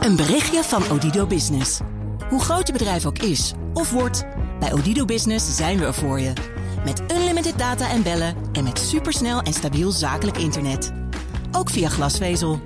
[0.00, 1.80] Een berichtje van Odido Business.
[2.28, 4.24] Hoe groot je bedrijf ook is of wordt,
[4.60, 6.32] bij Odido Business zijn we er voor je.
[6.84, 10.92] Met unlimited data en bellen en met supersnel en stabiel zakelijk internet.
[11.52, 12.60] Ook via glasvezel.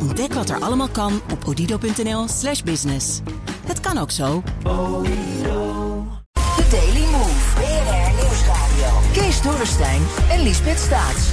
[0.00, 3.20] Ontdek wat er allemaal kan op odido.nl/slash business.
[3.66, 4.42] Het kan ook zo.
[4.62, 7.54] The Daily Move.
[7.54, 9.12] BNR Nieuwsradio.
[9.12, 11.30] Kees Dorrestein en Liesbeth Staats.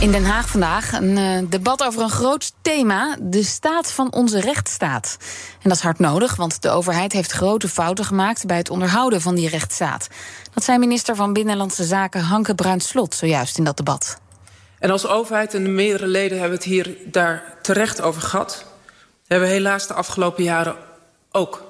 [0.00, 4.40] In Den Haag vandaag een uh, debat over een groot thema: de staat van onze
[4.40, 5.16] rechtsstaat.
[5.62, 9.20] En dat is hard nodig, want de overheid heeft grote fouten gemaakt bij het onderhouden
[9.20, 10.08] van die rechtsstaat.
[10.54, 14.20] Dat zei minister van Binnenlandse Zaken Hanke Bruinslot zojuist in dat debat.
[14.78, 18.64] En als overheid en de meerdere leden hebben het hier daar terecht over gehad.
[19.26, 20.76] Hebben we helaas de afgelopen jaren
[21.30, 21.62] ook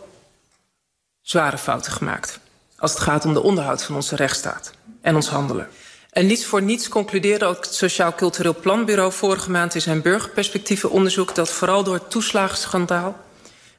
[1.23, 2.39] zware fouten gemaakt.
[2.79, 5.69] Als het gaat om de onderhoud van onze rechtsstaat en ons handelen.
[6.11, 11.35] En niets voor niets concludeerde ook het Sociaal Cultureel Planbureau vorige maand in zijn burgerperspectievenonderzoek
[11.35, 13.17] dat vooral door het toeslagenschandaal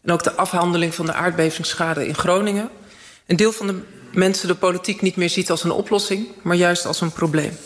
[0.01, 2.69] en ook de afhandeling van de aardbevingsschade in Groningen
[3.25, 3.79] een deel van de
[4.13, 7.57] mensen de politiek niet meer ziet als een oplossing, maar juist als een probleem.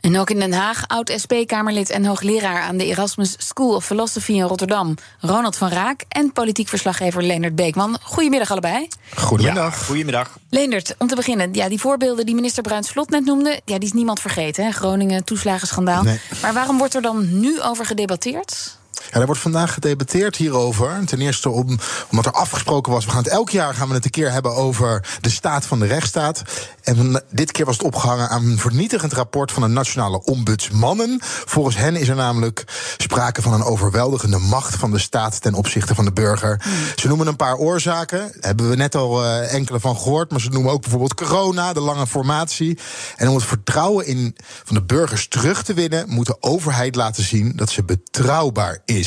[0.00, 4.42] En ook in Den Haag, oud-SP-Kamerlid en hoogleraar aan de Erasmus School of Philosophy in
[4.42, 7.98] Rotterdam, Ronald van Raak en politiek verslaggever Leendert Beekman.
[8.02, 8.88] Goedemiddag allebei.
[9.16, 9.74] Goedemiddag.
[9.78, 10.38] Ja, goedemiddag.
[10.50, 13.88] Leendert, om te beginnen, ja, die voorbeelden die minister Bruins Slot net noemde, ja, die
[13.88, 14.64] is niemand vergeten.
[14.64, 14.70] Hè?
[14.70, 16.02] Groningen, toeslagenschandaal.
[16.02, 16.20] Nee.
[16.42, 18.78] Maar waarom wordt er dan nu over gedebatteerd?
[19.10, 21.04] Ja, er wordt vandaag gedebatteerd hierover.
[21.06, 21.78] Ten eerste om,
[22.10, 24.54] omdat er afgesproken was, we gaan het elk jaar gaan we het een keer hebben
[24.54, 26.42] over de staat van de rechtsstaat.
[26.82, 31.18] En dit keer was het opgehangen aan een vernietigend rapport van de nationale ombudsmannen.
[31.22, 32.64] Volgens hen is er namelijk
[32.96, 36.62] sprake van een overweldigende macht van de staat ten opzichte van de burger.
[36.96, 40.40] Ze noemen een paar oorzaken, daar hebben we net al uh, enkele van gehoord, maar
[40.40, 42.78] ze noemen ook bijvoorbeeld corona, de lange formatie.
[43.16, 47.24] En om het vertrouwen in, van de burgers terug te winnen, moet de overheid laten
[47.24, 48.99] zien dat ze betrouwbaar is.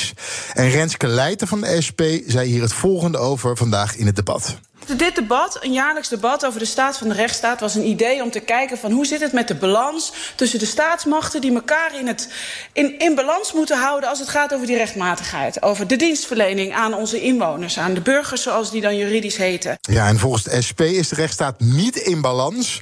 [0.53, 4.57] En Renske Leijten van de SP zei hier het volgende over vandaag in het debat.
[4.87, 8.31] Dit debat, een jaarlijks debat over de staat van de rechtsstaat, was een idee om
[8.31, 12.07] te kijken van hoe zit het met de balans tussen de staatsmachten die elkaar in,
[12.07, 12.29] het,
[12.73, 15.61] in, in balans moeten houden als het gaat over die rechtmatigheid.
[15.61, 19.77] Over de dienstverlening aan onze inwoners, aan de burgers zoals die dan juridisch heten.
[19.81, 22.81] Ja, en volgens de SP is de rechtsstaat niet in balans.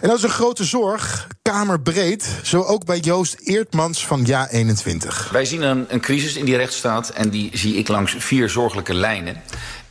[0.00, 2.28] En dat is een grote zorg, kamerbreed.
[2.42, 5.30] Zo ook bij Joost Eertmans van Ja21.
[5.30, 8.94] Wij zien een, een crisis in die rechtsstaat en die zie ik langs vier zorgelijke
[8.94, 9.42] lijnen.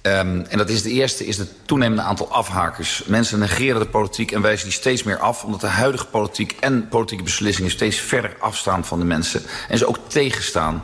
[0.07, 3.03] Um, en dat is de eerste, is het toenemende aantal afhakers.
[3.05, 5.43] Mensen negeren de politiek en wijzen die steeds meer af...
[5.43, 7.71] omdat de huidige politiek en politieke beslissingen...
[7.71, 9.41] steeds verder afstaan van de mensen.
[9.69, 10.83] En ze ook tegenstaan.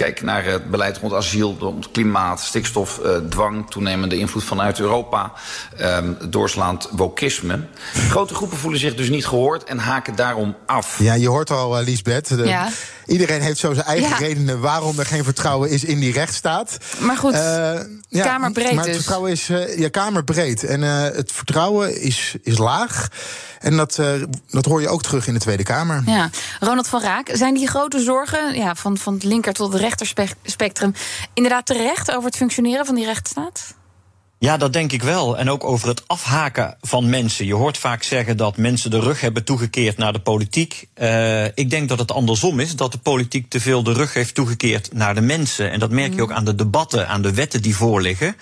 [0.00, 3.70] Kijk naar het beleid rond asiel, rond klimaat, stikstof, uh, dwang...
[3.70, 5.32] toenemende invloed vanuit Europa,
[5.80, 7.60] um, doorslaand wokisme.
[7.92, 10.98] Grote groepen voelen zich dus niet gehoord en haken daarom af.
[10.98, 12.28] Ja, je hoort al, uh, Liesbeth.
[12.28, 12.68] De, ja.
[13.06, 14.16] Iedereen heeft zo zijn eigen ja.
[14.16, 16.78] redenen waarom er geen vertrouwen is in die rechtsstaat.
[16.98, 17.40] Maar goed, uh,
[18.08, 18.96] ja, kamerbreed Maar het dus.
[18.96, 19.46] vertrouwen is
[19.76, 20.64] ja, kamerbreed.
[20.64, 23.08] En het vertrouwen is, is laag.
[23.60, 24.06] En dat, uh,
[24.50, 26.02] dat hoor je ook terug in de Tweede Kamer.
[26.06, 26.30] Ja.
[26.60, 30.94] Ronald van Raak, zijn die grote zorgen ja, van, van het linker tot het rechterspectrum
[31.34, 33.74] inderdaad terecht over het functioneren van die rechtsstaat?
[34.42, 35.38] Ja, dat denk ik wel.
[35.38, 37.46] En ook over het afhaken van mensen.
[37.46, 40.88] Je hoort vaak zeggen dat mensen de rug hebben toegekeerd naar de politiek.
[40.96, 44.34] Uh, ik denk dat het andersom is, dat de politiek te veel de rug heeft
[44.34, 45.70] toegekeerd naar de mensen.
[45.70, 48.36] En dat merk je ook aan de debatten, aan de wetten die voorliggen.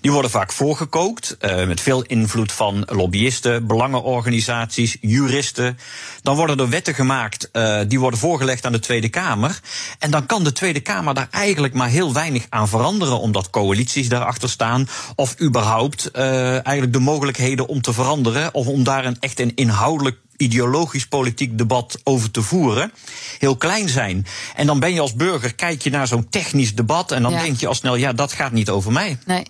[0.00, 5.78] Die worden vaak voorgekookt, uh, met veel invloed van lobbyisten, belangenorganisaties, juristen.
[6.22, 9.60] Dan worden er wetten gemaakt, uh, die worden voorgelegd aan de Tweede Kamer.
[9.98, 14.08] En dan kan de Tweede Kamer daar eigenlijk maar heel weinig aan veranderen, omdat coalities
[14.08, 14.88] daarachter staan.
[15.14, 18.54] Of überhaupt uh, eigenlijk de mogelijkheden om te veranderen.
[18.54, 22.92] Of om daar een echt een inhoudelijk ideologisch politiek debat over te voeren,
[23.38, 24.26] heel klein zijn.
[24.56, 27.42] En dan ben je als burger, kijk je naar zo'n technisch debat en dan ja.
[27.42, 29.18] denk je al snel, ja, dat gaat niet over mij.
[29.26, 29.42] Nee.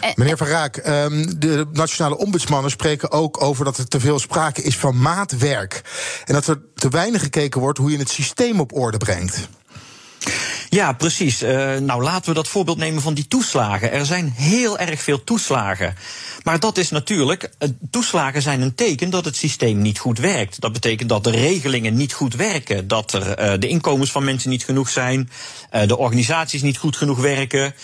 [0.00, 4.18] En, Meneer Van Raak, um, de nationale ombudsmannen spreken ook over dat er te veel
[4.18, 5.82] sprake is van maatwerk.
[6.24, 9.48] En dat er te weinig gekeken wordt hoe je het systeem op orde brengt.
[10.70, 11.42] Ja, precies.
[11.42, 13.92] Uh, nou, laten we dat voorbeeld nemen van die toeslagen.
[13.92, 15.94] Er zijn heel erg veel toeslagen.
[16.42, 17.50] Maar dat is natuurlijk,
[17.90, 20.60] toeslagen zijn een teken dat het systeem niet goed werkt.
[20.60, 22.88] Dat betekent dat de regelingen niet goed werken.
[22.88, 25.30] Dat er uh, de inkomens van mensen niet genoeg zijn.
[25.86, 27.74] De organisaties niet goed genoeg werken.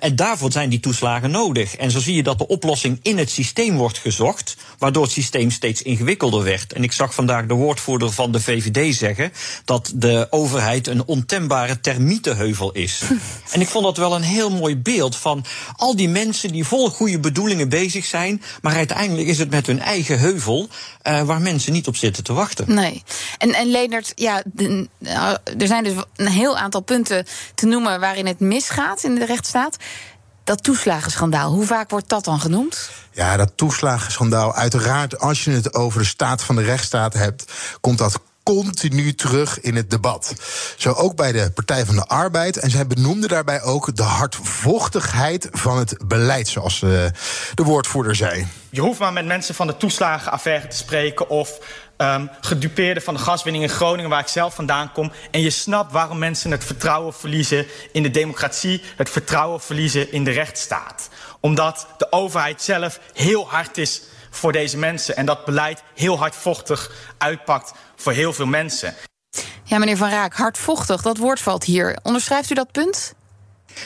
[0.00, 1.76] En daarvoor zijn die toeslagen nodig.
[1.76, 4.56] En zo zie je dat de oplossing in het systeem wordt gezocht.
[4.78, 6.72] Waardoor het systeem steeds ingewikkelder werd.
[6.72, 9.32] En ik zag vandaag de woordvoerder van de VVD zeggen
[9.64, 13.02] dat de overheid een ontembare term termietenheuvel is.
[13.52, 15.44] en ik vond dat wel een heel mooi beeld van
[15.76, 19.80] al die mensen die vol goede bedoelingen bezig zijn, maar uiteindelijk is het met hun
[19.80, 20.68] eigen heuvel
[21.02, 22.74] uh, waar mensen niet op zitten te wachten.
[22.74, 23.02] Nee.
[23.38, 28.00] En, en Leendert, ja, de, uh, er zijn dus een heel aantal punten te noemen
[28.00, 29.76] waarin het misgaat in de rechtsstaat.
[30.44, 32.90] Dat toeslagenschandaal, hoe vaak wordt dat dan genoemd?
[33.12, 34.54] Ja, dat toeslagenschandaal.
[34.54, 38.20] Uiteraard, als je het over de staat van de rechtsstaat hebt, komt dat
[38.54, 40.34] continu terug in het debat.
[40.76, 42.56] Zo ook bij de Partij van de Arbeid.
[42.56, 46.90] En zij benoemde daarbij ook de hardvochtigheid van het beleid, zoals uh,
[47.54, 48.46] de woordvoerder zei.
[48.70, 51.58] Je hoeft maar met mensen van de toeslagenaffaire te spreken of
[51.96, 55.12] um, gedupeerden van de gaswinning in Groningen, waar ik zelf vandaan kom.
[55.30, 60.24] En je snapt waarom mensen het vertrouwen verliezen in de democratie, het vertrouwen verliezen in
[60.24, 61.08] de rechtsstaat.
[61.40, 66.90] Omdat de overheid zelf heel hard is voor deze mensen en dat beleid heel hardvochtig
[67.18, 68.94] uitpakt voor heel veel mensen.
[69.64, 71.98] Ja, meneer Van Raak, hardvochtig, dat woord valt hier.
[72.02, 73.14] Onderschrijft u dat punt?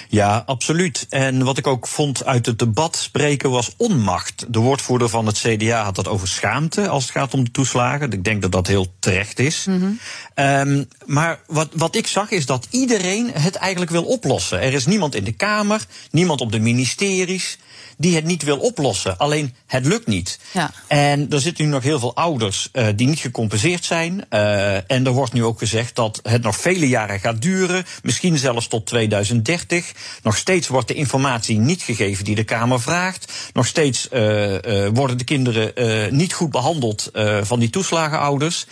[0.09, 1.07] Ja, absoluut.
[1.09, 4.45] En wat ik ook vond uit het debat spreken was onmacht.
[4.49, 8.13] De woordvoerder van het CDA had het over schaamte als het gaat om de toeslagen.
[8.13, 9.65] Ik denk dat dat heel terecht is.
[9.65, 9.99] Mm -hmm.
[10.45, 14.61] um, maar wat, wat ik zag is dat iedereen het eigenlijk wil oplossen.
[14.61, 17.59] Er is niemand in de Kamer, niemand op de ministeries
[17.97, 19.19] die het niet wil oplossen.
[19.19, 20.39] Alleen het lukt niet.
[20.53, 20.71] Ja.
[20.87, 24.25] En er zitten nu nog heel veel ouders uh, die niet gecompenseerd zijn.
[24.31, 27.85] Uh, en er wordt nu ook gezegd dat het nog vele jaren gaat duren.
[28.03, 29.74] Misschien zelfs tot 2030.
[30.23, 33.33] Nog steeds wordt de informatie niet gegeven die de Kamer vraagt.
[33.53, 34.57] Nog steeds uh,
[34.93, 37.11] worden de kinderen niet goed behandeld
[37.43, 38.67] van die toeslagenouders.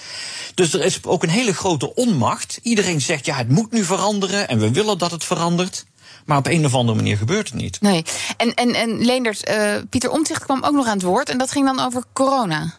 [0.55, 2.59] Dus er is ook een hele grote onmacht.
[2.63, 5.85] Iedereen zegt ja, het moet nu veranderen en we willen dat het verandert.
[6.25, 7.81] Maar op een of andere manier gebeurt het niet.
[7.81, 8.05] Nee.
[8.37, 9.51] En, en, en Leendert,
[9.91, 11.29] Pieter Omtzigt kwam ook nog aan het woord.
[11.29, 12.75] En dat ging dan over corona.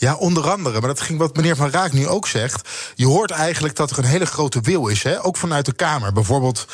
[0.00, 0.80] Ja, onder andere.
[0.80, 2.68] Maar dat ging wat meneer Van Raak nu ook zegt.
[2.94, 5.24] Je hoort eigenlijk dat er een hele grote wil is, hè?
[5.24, 6.12] ook vanuit de Kamer.
[6.12, 6.66] Bijvoorbeeld.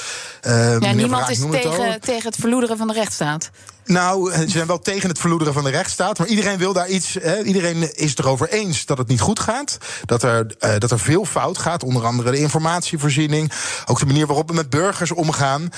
[0.46, 3.50] Uh, ja, niemand is tegen het, tegen het verloederen van de rechtsstaat.
[3.84, 6.18] Nou, ze zijn wel tegen het verloederen van de rechtsstaat.
[6.18, 7.16] Maar iedereen wil daar iets.
[7.20, 9.78] Hè, iedereen is het erover eens dat het niet goed gaat.
[10.04, 11.82] Dat er, uh, dat er veel fout gaat.
[11.82, 13.52] Onder andere de informatievoorziening.
[13.86, 15.70] Ook de manier waarop we met burgers omgaan.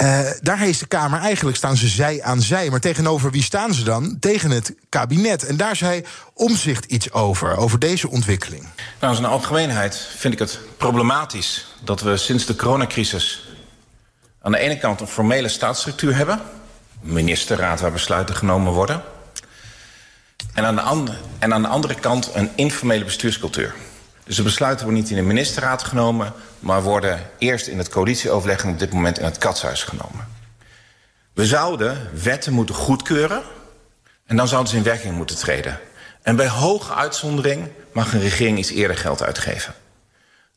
[0.00, 2.70] Uh, daar heeft de Kamer eigenlijk staan ze zij aan zij.
[2.70, 4.16] Maar tegenover wie staan ze dan?
[4.20, 5.46] Tegen het kabinet.
[5.46, 6.04] En daar zei
[6.34, 8.62] Omzicht iets over, over deze ontwikkeling.
[9.00, 13.48] Nou, in zijn algemeenheid vind ik het problematisch dat we sinds de coronacrisis
[14.42, 16.40] aan de ene kant een formele staatsstructuur hebben,
[17.04, 19.02] een ministerraad waar besluiten genomen worden,
[20.54, 23.74] en aan de, andere, en aan de andere kant een informele bestuurscultuur.
[24.28, 28.62] Dus de besluiten worden niet in de ministerraad genomen, maar worden eerst in het coalitieoverleg
[28.62, 30.28] en op dit moment in het katshuis genomen.
[31.32, 33.42] We zouden wetten moeten goedkeuren
[34.26, 35.80] en dan zouden ze in werking moeten treden.
[36.22, 39.74] En bij hoge uitzondering mag een regering iets eerder geld uitgeven.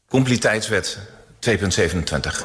[0.08, 0.98] Completeitswet
[1.50, 2.44] 2.27.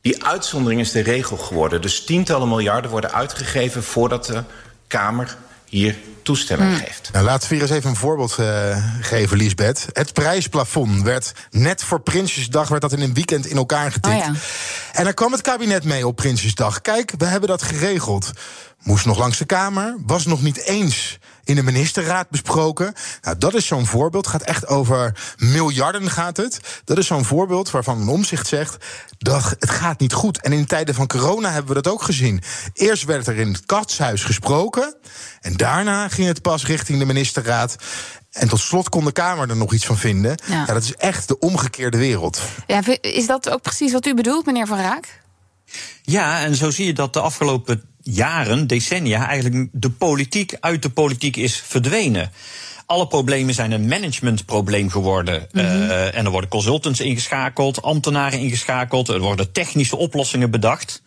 [0.00, 1.80] Die uitzondering is de regel geworden.
[1.80, 4.42] Dus tientallen miljarden worden uitgegeven voordat de
[4.86, 5.36] Kamer
[5.72, 6.76] hier toestemming mm.
[6.76, 7.08] geeft.
[7.12, 9.86] Nou, laten we hier eens even een voorbeeld uh, geven, Liesbeth.
[9.92, 14.14] Het prijsplafond werd net voor Prinsjesdag werd dat in een weekend in elkaar getikt.
[14.14, 14.32] Oh ja.
[14.92, 16.80] En daar kwam het kabinet mee op Prinsjesdag.
[16.80, 18.30] Kijk, we hebben dat geregeld.
[18.82, 22.94] Moest nog langs de Kamer, was nog niet eens in de ministerraad besproken.
[23.22, 24.26] Nou, dat is zo'n voorbeeld.
[24.26, 26.60] Gaat echt over miljarden gaat het.
[26.84, 28.76] Dat is zo'n voorbeeld waarvan een omzicht zegt
[29.18, 30.40] dat het gaat niet goed.
[30.40, 32.42] En in tijden van corona hebben we dat ook gezien.
[32.72, 34.96] Eerst werd er in het katshuis gesproken.
[35.40, 37.76] En daarna ging het pas richting de ministerraad.
[38.30, 40.38] En tot slot kon de Kamer er nog iets van vinden.
[40.46, 40.64] Ja.
[40.66, 42.40] ja dat is echt de omgekeerde wereld.
[42.66, 45.20] Ja, is dat ook precies wat u bedoelt, meneer Van Raak?
[46.02, 50.90] Ja, en zo zie je dat de afgelopen jaren, decennia, eigenlijk de politiek uit de
[50.90, 52.30] politiek is verdwenen.
[52.86, 55.48] Alle problemen zijn een managementprobleem geworden.
[55.52, 55.82] Mm -hmm.
[55.82, 61.02] uh, en er worden consultants ingeschakeld, ambtenaren ingeschakeld, er worden technische oplossingen bedacht.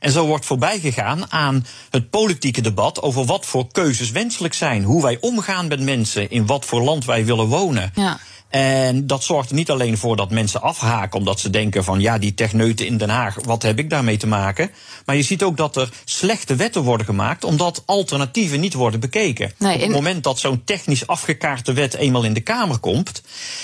[0.00, 4.82] En zo wordt voorbijgegaan aan het politieke debat over wat voor keuzes wenselijk zijn.
[4.82, 7.92] Hoe wij omgaan met mensen, in wat voor land wij willen wonen.
[7.94, 8.18] Ja.
[8.56, 12.18] En dat zorgt er niet alleen voor dat mensen afhaken omdat ze denken van ja,
[12.18, 14.70] die techneuten in Den Haag, wat heb ik daarmee te maken?
[15.04, 19.52] Maar je ziet ook dat er slechte wetten worden gemaakt omdat alternatieven niet worden bekeken.
[19.58, 23.22] Nee, Op het moment dat zo'n technisch afgekaarte wet eenmaal in de Kamer komt,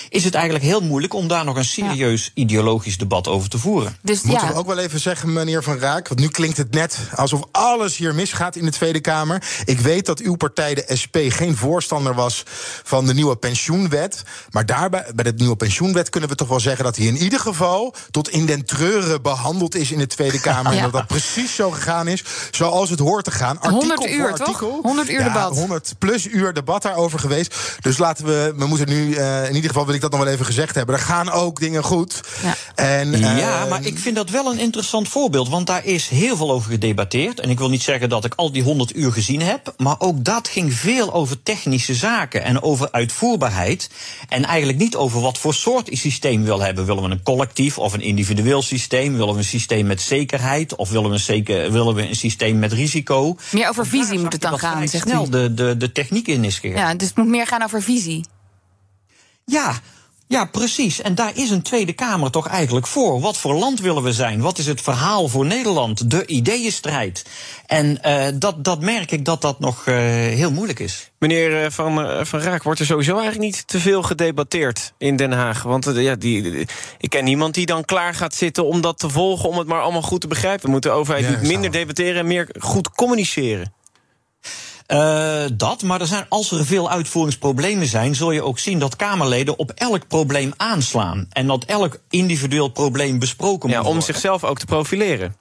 [0.08, 2.30] is het eigenlijk heel moeilijk om daar nog een serieus ja.
[2.34, 3.96] ideologisch debat over te voeren.
[4.02, 4.52] Dus, Moeten ja.
[4.52, 7.96] we ook wel even zeggen, meneer Van Raak, want nu klinkt het net alsof alles
[7.96, 9.42] hier misgaat in de Tweede Kamer.
[9.64, 12.42] Ik weet dat uw partij, de SP, geen voorstander was
[12.82, 16.48] van de nieuwe pensioenwet, maar daar Maar bij, bij de nieuwe pensioenwet kunnen we toch
[16.48, 20.06] wel zeggen dat hij in ieder geval tot in den treuren behandeld is in de
[20.06, 20.60] Tweede Kamer.
[20.72, 20.78] Ja.
[20.78, 23.58] En dat dat precies zo gegaan is zoals het hoort te gaan.
[23.60, 24.46] 100 uur, voor toch?
[24.46, 24.78] artikel.
[24.82, 25.56] 100 uur Ja, debat.
[25.56, 27.54] 100 plus uur debat daarover geweest.
[27.80, 30.32] Dus laten we, we moeten nu, eh, in ieder geval wil ik dat nog wel
[30.32, 30.94] even gezegd hebben.
[30.94, 32.20] Er gaan ook dingen goed.
[32.42, 32.54] Ja.
[32.74, 35.48] En, eh, Ja, maar ik vind dat wel een interessant voorbeeld.
[35.48, 37.40] Want daar is heel veel over gedebatteerd.
[37.40, 39.74] En ik wil niet zeggen dat ik al die 100 uur gezien heb.
[39.76, 43.90] Maar ook dat ging veel over technische zaken en over uitvoerbaarheid.
[44.28, 46.84] En eigenlijk niet over wat voor soort systeem we willen hebben.
[46.86, 49.16] Willen we een collectief of een individueel systeem?
[49.16, 50.76] Willen we een systeem met zekerheid?
[50.76, 53.36] Of willen we een, zeker, willen we een systeem met risico?
[53.52, 56.58] Meer over visie moet het dan gaan, zegt snel de, de, de techniek in is
[56.58, 56.78] gegaan.
[56.78, 58.24] Ja, dus het moet meer gaan over visie.
[59.44, 59.80] Ja,
[60.32, 61.00] ja, precies.
[61.00, 63.20] En daar is een Tweede Kamer toch eigenlijk voor.
[63.20, 64.40] Wat voor land willen we zijn?
[64.40, 66.10] Wat is het verhaal voor Nederland?
[66.10, 67.24] De ideeënstrijd.
[67.66, 71.10] En eh, dat, dat merk ik dat dat nog eh, heel moeilijk is.
[71.18, 75.16] Meneer eh, Van, eh, van Raak, wordt er sowieso eigenlijk niet te veel gedebatteerd in
[75.16, 75.62] Den Haag?
[75.62, 76.66] Want ja, die, die-
[76.98, 79.48] ik ken niemand die dan klaar gaat zitten om dat te volgen...
[79.48, 80.70] om het maar allemaal goed te begrijpen.
[80.70, 83.72] Moet de overheid Ja, niet minder debatteren en meer goed communiceren?
[84.92, 88.96] Eh, dat, maar er zijn, als er veel uitvoeringsproblemen zijn, zul je ook zien dat
[88.96, 91.26] Kamerleden op elk probleem aanslaan.
[91.30, 94.14] En dat elk individueel probleem besproken Ja, moet om worden.
[94.14, 95.36] zichzelf ook te profileren.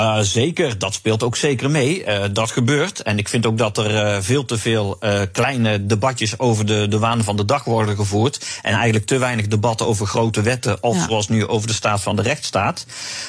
[0.00, 2.04] Uh, zeker, dat speelt ook zeker mee.
[2.06, 3.02] Uh, dat gebeurt.
[3.02, 6.88] En ik vind ook dat er uh, veel te veel uh, kleine debatjes over de,
[6.88, 8.60] de waan van de dag worden gevoerd.
[8.62, 10.82] En eigenlijk te weinig debatten over grote wetten.
[10.82, 11.06] Of ja.
[11.06, 12.86] zoals nu over de staat van de rechtsstaat.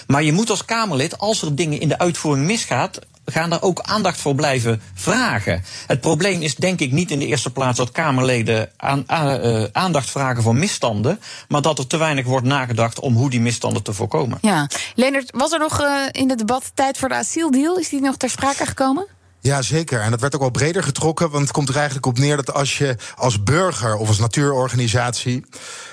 [0.08, 3.00] Maar je moet als Kamerlid, als er dingen in de uitvoering misgaat
[3.32, 5.64] gaan daar ook aandacht voor blijven vragen.
[5.88, 10.10] Het probleem is denk ik niet in de eerste plaats dat Kamerleden aan, uh, aandacht
[10.10, 13.94] vragen voor misstanden, maar dat er te weinig wordt nagedacht om hoe die misstanden te
[13.94, 14.38] voorkomen.
[14.42, 17.78] Ja, Leonard, was er nog uh, in het debat tijd voor de asieldeal?
[17.78, 19.08] Is die nog ter sprake gekomen?
[19.48, 20.02] Ja, zeker.
[20.02, 21.30] En dat werd ook wel breder getrokken.
[21.30, 25.46] Want het komt er eigenlijk op neer dat als je als burger of als natuurorganisatie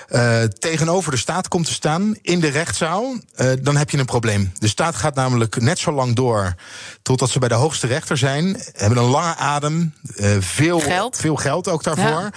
[0.09, 4.05] uh, tegenover de staat komt te staan in de rechtszaal, uh, dan heb je een
[4.05, 4.51] probleem.
[4.57, 6.55] De staat gaat namelijk net zo lang door
[7.01, 8.61] totdat ze bij de hoogste rechter zijn.
[8.73, 11.17] Hebben een lange adem, uh, veel, geld.
[11.17, 12.29] veel geld ook daarvoor.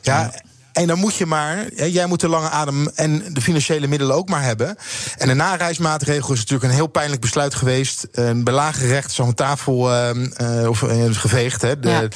[0.00, 0.20] Ja.
[0.20, 0.32] ja
[0.74, 4.28] en dan moet je maar, jij moet de lange adem en de financiële middelen ook
[4.28, 4.76] maar hebben.
[5.18, 8.06] En de nareismaatregel is natuurlijk een heel pijnlijk besluit geweest.
[8.12, 10.10] Bij lage recht is aan tafel uh,
[10.60, 10.78] uh, of,
[11.10, 11.62] geveegd.
[11.62, 11.80] Hè.
[11.80, 12.08] De, ja.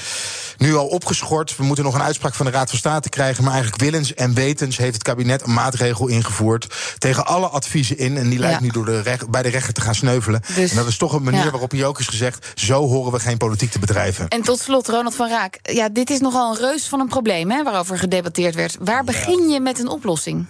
[0.56, 1.56] Nu al opgeschort.
[1.56, 3.44] We moeten nog een uitspraak van de Raad van State krijgen.
[3.44, 6.66] Maar eigenlijk willens en wetens heeft het kabinet een maatregel ingevoerd.
[6.98, 8.16] Tegen alle adviezen in.
[8.16, 8.64] En die lijkt ja.
[8.64, 10.42] nu door de recht, bij de rechter te gaan sneuvelen.
[10.54, 11.50] Dus, en dat is toch een manier ja.
[11.50, 12.46] waarop hier ook is gezegd.
[12.54, 14.28] Zo horen we geen politiek te bedrijven.
[14.28, 15.58] En tot slot, Ronald van Raak.
[15.62, 18.76] Ja, dit is nogal een reus van een probleem hè, waarover gedebatteerd werd.
[18.80, 20.46] Waar begin je met een oplossing?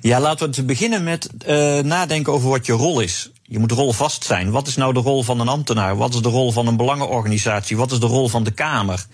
[0.00, 3.30] Ja, laten we beginnen met uh, nadenken over wat je rol is.
[3.42, 4.50] Je moet rolvast zijn.
[4.50, 5.96] Wat is nou de rol van een ambtenaar?
[5.96, 7.76] Wat is de rol van een belangenorganisatie?
[7.76, 9.06] Wat is de rol van de Kamer?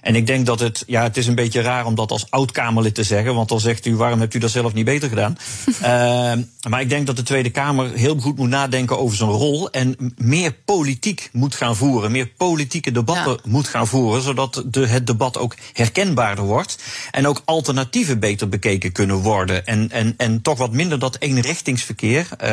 [0.00, 2.94] En ik denk dat het, ja, het is een beetje raar om dat als oud-Kamerlid
[2.94, 5.36] te zeggen, want dan zegt u, waarom hebt u dat zelf niet beter gedaan?
[5.82, 9.70] uh, maar ik denk dat de Tweede Kamer heel goed moet nadenken over zijn rol
[9.70, 13.50] en meer politiek moet gaan voeren, meer politieke debatten ja.
[13.50, 16.78] moet gaan voeren, zodat de, het debat ook herkenbaarder wordt
[17.10, 19.66] en ook alternatieven beter bekeken kunnen worden.
[19.66, 22.48] En, en, en toch wat minder dat eenrichtingsverkeer, uh,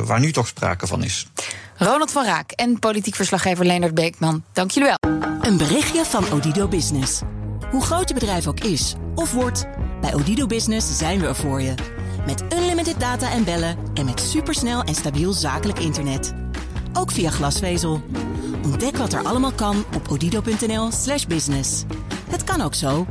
[0.00, 1.26] waar nu toch sprake van is.
[1.78, 5.10] Ronald van Raak en politiek verslaggever Leonard Beekman, dank jullie wel.
[5.40, 7.20] Een berichtje van Odido Business.
[7.70, 9.66] Hoe groot je bedrijf ook is of wordt,
[10.00, 11.74] bij Odido Business zijn we er voor je.
[12.26, 16.34] Met unlimited data en bellen en met supersnel en stabiel zakelijk internet.
[16.92, 18.02] Ook via glasvezel.
[18.64, 21.84] Ontdek wat er allemaal kan op odido.nl/slash business.
[22.30, 23.06] Het kan ook zo.